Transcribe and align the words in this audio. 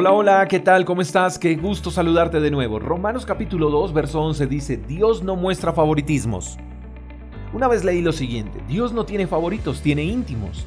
Hola, 0.00 0.12
hola, 0.12 0.48
¿qué 0.48 0.60
tal? 0.60 0.86
¿Cómo 0.86 1.02
estás? 1.02 1.38
Qué 1.38 1.56
gusto 1.56 1.90
saludarte 1.90 2.40
de 2.40 2.50
nuevo. 2.50 2.78
Romanos 2.78 3.26
capítulo 3.26 3.68
2, 3.68 3.92
verso 3.92 4.22
11 4.22 4.46
dice, 4.46 4.78
Dios 4.78 5.22
no 5.22 5.36
muestra 5.36 5.74
favoritismos. 5.74 6.56
Una 7.52 7.68
vez 7.68 7.84
leí 7.84 8.00
lo 8.00 8.12
siguiente, 8.12 8.62
Dios 8.66 8.94
no 8.94 9.04
tiene 9.04 9.26
favoritos, 9.26 9.82
tiene 9.82 10.02
íntimos. 10.04 10.64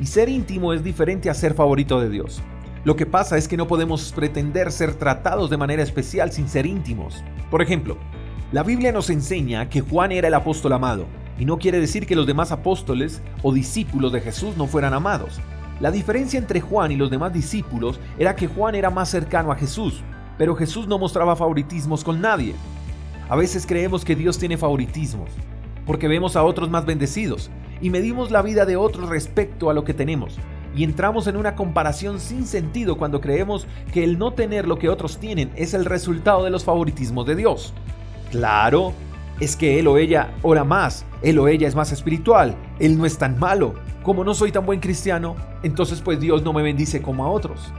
Y 0.00 0.06
ser 0.06 0.30
íntimo 0.30 0.72
es 0.72 0.82
diferente 0.82 1.28
a 1.28 1.34
ser 1.34 1.52
favorito 1.52 2.00
de 2.00 2.08
Dios. 2.08 2.40
Lo 2.84 2.96
que 2.96 3.04
pasa 3.04 3.36
es 3.36 3.48
que 3.48 3.58
no 3.58 3.68
podemos 3.68 4.12
pretender 4.12 4.72
ser 4.72 4.94
tratados 4.94 5.50
de 5.50 5.58
manera 5.58 5.82
especial 5.82 6.32
sin 6.32 6.48
ser 6.48 6.64
íntimos. 6.64 7.22
Por 7.50 7.60
ejemplo, 7.60 7.98
la 8.50 8.62
Biblia 8.62 8.92
nos 8.92 9.10
enseña 9.10 9.68
que 9.68 9.82
Juan 9.82 10.10
era 10.10 10.28
el 10.28 10.34
apóstol 10.34 10.72
amado, 10.72 11.04
y 11.38 11.44
no 11.44 11.58
quiere 11.58 11.80
decir 11.80 12.06
que 12.06 12.16
los 12.16 12.26
demás 12.26 12.50
apóstoles 12.50 13.20
o 13.42 13.52
discípulos 13.52 14.10
de 14.10 14.22
Jesús 14.22 14.56
no 14.56 14.66
fueran 14.66 14.94
amados. 14.94 15.38
La 15.80 15.90
diferencia 15.90 16.38
entre 16.38 16.60
Juan 16.60 16.92
y 16.92 16.96
los 16.96 17.10
demás 17.10 17.32
discípulos 17.32 17.98
era 18.18 18.36
que 18.36 18.46
Juan 18.46 18.74
era 18.74 18.90
más 18.90 19.08
cercano 19.08 19.50
a 19.50 19.56
Jesús, 19.56 20.02
pero 20.36 20.54
Jesús 20.54 20.86
no 20.86 20.98
mostraba 20.98 21.36
favoritismos 21.36 22.04
con 22.04 22.20
nadie. 22.20 22.54
A 23.30 23.36
veces 23.36 23.64
creemos 23.66 24.04
que 24.04 24.14
Dios 24.14 24.38
tiene 24.38 24.58
favoritismos, 24.58 25.30
porque 25.86 26.06
vemos 26.06 26.36
a 26.36 26.42
otros 26.42 26.68
más 26.68 26.84
bendecidos, 26.84 27.50
y 27.80 27.88
medimos 27.88 28.30
la 28.30 28.42
vida 28.42 28.66
de 28.66 28.76
otros 28.76 29.08
respecto 29.08 29.70
a 29.70 29.74
lo 29.74 29.82
que 29.82 29.94
tenemos, 29.94 30.38
y 30.76 30.84
entramos 30.84 31.26
en 31.26 31.36
una 31.36 31.56
comparación 31.56 32.20
sin 32.20 32.46
sentido 32.46 32.98
cuando 32.98 33.22
creemos 33.22 33.66
que 33.90 34.04
el 34.04 34.18
no 34.18 34.34
tener 34.34 34.68
lo 34.68 34.78
que 34.78 34.90
otros 34.90 35.16
tienen 35.18 35.50
es 35.56 35.72
el 35.72 35.86
resultado 35.86 36.44
de 36.44 36.50
los 36.50 36.62
favoritismos 36.62 37.24
de 37.26 37.36
Dios. 37.36 37.72
Claro, 38.30 38.92
es 39.40 39.56
que 39.56 39.78
él 39.78 39.88
o 39.88 39.96
ella 39.96 40.34
ora 40.42 40.62
más, 40.62 41.06
él 41.22 41.38
o 41.38 41.48
ella 41.48 41.66
es 41.66 41.74
más 41.74 41.90
espiritual, 41.90 42.54
él 42.78 42.98
no 42.98 43.06
es 43.06 43.16
tan 43.16 43.38
malo. 43.38 43.74
Como 44.02 44.24
no 44.24 44.32
soy 44.32 44.50
tan 44.50 44.64
buen 44.64 44.80
cristiano, 44.80 45.36
entonces 45.62 46.00
pues 46.00 46.18
Dios 46.20 46.42
no 46.42 46.54
me 46.54 46.62
bendice 46.62 47.02
como 47.02 47.24
a 47.24 47.30
otros. 47.30 47.72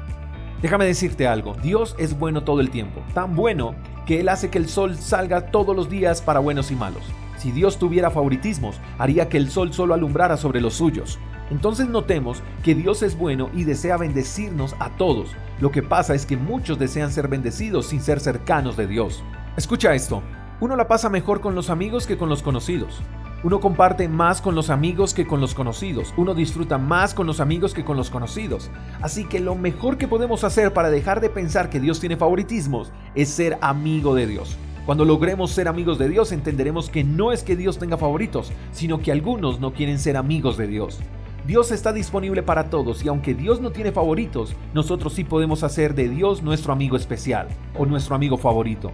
Déjame 0.62 0.86
decirte 0.86 1.28
algo, 1.28 1.56
Dios 1.64 1.96
es 1.98 2.18
bueno 2.18 2.44
todo 2.44 2.62
el 2.62 2.70
tiempo, 2.70 3.02
tan 3.16 3.36
bueno 3.36 3.74
que 4.06 4.20
Él 4.20 4.30
hace 4.30 4.52
que 4.52 4.60
el 4.60 4.70
sol 4.70 4.96
salga 4.96 5.48
todos 5.48 5.76
los 5.76 5.90
días 5.90 6.22
para 6.22 6.40
buenos 6.40 6.70
y 6.70 6.76
malos. 6.76 7.04
Si 7.38 7.52
Dios 7.52 7.80
tuviera 7.80 8.12
favoritismos, 8.12 8.80
haría 9.00 9.28
que 9.28 9.38
el 9.38 9.50
sol 9.50 9.74
solo 9.74 9.96
alumbrara 9.96 10.38
sobre 10.38 10.62
los 10.62 10.76
suyos. 10.76 11.18
Entonces 11.50 11.88
notemos 11.88 12.44
que 12.64 12.76
Dios 12.76 13.02
es 13.02 13.18
bueno 13.18 13.50
y 13.52 13.64
desea 13.64 13.98
bendecirnos 13.98 14.76
a 14.78 14.92
todos. 14.92 15.32
Lo 15.60 15.72
que 15.72 15.82
pasa 15.82 16.14
es 16.14 16.28
que 16.28 16.38
muchos 16.38 16.78
desean 16.78 17.12
ser 17.12 17.28
bendecidos 17.28 17.88
sin 17.88 18.00
ser 18.00 18.20
cercanos 18.20 18.78
de 18.78 18.86
Dios. 18.86 19.24
Escucha 19.58 19.96
esto. 19.96 20.22
Uno 20.60 20.76
la 20.76 20.88
pasa 20.88 21.10
mejor 21.10 21.42
con 21.42 21.56
los 21.56 21.72
amigos 21.72 22.06
que 22.06 22.18
con 22.20 22.30
los 22.30 22.44
conocidos. 22.44 23.02
Uno 23.44 23.60
comparte 23.60 24.08
más 24.08 24.40
con 24.40 24.54
los 24.54 24.70
amigos 24.70 25.16
que 25.16 25.26
con 25.26 25.42
los 25.42 25.56
conocidos. 25.56 26.14
Uno 26.16 26.36
disfruta 26.36 26.78
más 26.78 27.16
con 27.16 27.26
los 27.26 27.40
amigos 27.40 27.74
que 27.74 27.84
con 27.84 27.98
los 27.98 28.12
conocidos. 28.12 28.70
Así 29.02 29.26
que 29.26 29.40
lo 29.40 29.56
mejor 29.56 29.98
que 29.98 30.08
podemos 30.08 30.44
hacer 30.44 30.74
para 30.74 30.92
dejar 30.92 31.22
de 31.22 31.32
pensar 31.32 31.72
que 31.72 31.80
Dios 31.80 32.00
tiene 32.00 32.18
favoritismos 32.18 32.92
es 33.16 33.30
ser 33.30 33.58
amigo 33.62 34.14
de 34.14 34.28
Dios. 34.28 34.58
Cuando 34.86 35.06
logremos 35.06 35.50
ser 35.50 35.68
amigos 35.68 35.98
de 35.98 36.08
Dios 36.08 36.32
entenderemos 36.32 36.92
que 36.92 37.04
no 37.04 37.32
es 37.32 37.42
que 37.42 37.56
Dios 37.56 37.80
tenga 37.80 37.98
favoritos, 37.98 38.52
sino 38.72 39.00
que 39.00 39.12
algunos 39.12 39.60
no 39.60 39.74
quieren 39.74 39.98
ser 39.98 40.18
amigos 40.18 40.56
de 40.56 40.68
Dios. 40.68 41.00
Dios 41.48 41.72
está 41.72 41.94
disponible 41.94 42.44
para 42.44 42.70
todos 42.70 43.04
y 43.04 43.08
aunque 43.08 43.34
Dios 43.34 43.60
no 43.60 43.72
tiene 43.72 43.92
favoritos, 43.92 44.56
nosotros 44.76 45.14
sí 45.14 45.24
podemos 45.24 45.64
hacer 45.64 45.96
de 45.96 46.10
Dios 46.10 46.44
nuestro 46.44 46.74
amigo 46.74 46.96
especial 46.96 47.48
o 47.76 47.88
nuestro 47.88 48.14
amigo 48.14 48.38
favorito. 48.38 48.92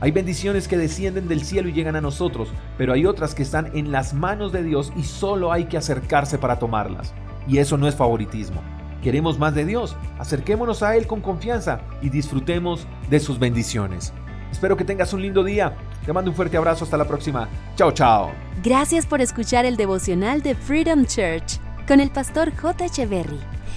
Hay 0.00 0.10
bendiciones 0.10 0.68
que 0.68 0.76
descienden 0.76 1.28
del 1.28 1.44
cielo 1.44 1.68
y 1.68 1.72
llegan 1.72 1.96
a 1.96 2.00
nosotros, 2.00 2.48
pero 2.76 2.92
hay 2.92 3.06
otras 3.06 3.34
que 3.34 3.42
están 3.42 3.70
en 3.74 3.92
las 3.92 4.14
manos 4.14 4.52
de 4.52 4.62
Dios 4.62 4.92
y 4.96 5.04
solo 5.04 5.52
hay 5.52 5.64
que 5.64 5.76
acercarse 5.76 6.38
para 6.38 6.58
tomarlas. 6.58 7.14
Y 7.46 7.58
eso 7.58 7.76
no 7.76 7.88
es 7.88 7.94
favoritismo. 7.94 8.60
Queremos 9.02 9.38
más 9.38 9.54
de 9.54 9.64
Dios, 9.64 9.96
acerquémonos 10.18 10.82
a 10.82 10.96
Él 10.96 11.06
con 11.06 11.20
confianza 11.20 11.80
y 12.00 12.08
disfrutemos 12.08 12.86
de 13.10 13.20
sus 13.20 13.38
bendiciones. 13.38 14.12
Espero 14.50 14.76
que 14.76 14.84
tengas 14.84 15.12
un 15.12 15.20
lindo 15.20 15.42
día. 15.42 15.74
Te 16.06 16.12
mando 16.12 16.30
un 16.30 16.36
fuerte 16.36 16.56
abrazo. 16.56 16.84
Hasta 16.84 16.96
la 16.96 17.06
próxima. 17.06 17.48
Chao, 17.74 17.90
chao. 17.90 18.30
Gracias 18.62 19.04
por 19.04 19.20
escuchar 19.20 19.64
el 19.64 19.76
devocional 19.76 20.42
de 20.42 20.54
Freedom 20.54 21.04
Church 21.06 21.58
con 21.88 21.98
el 21.98 22.10
pastor 22.10 22.54
J. 22.54 22.84
Echeverry. 22.84 23.53